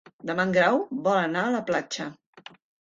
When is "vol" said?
1.09-1.19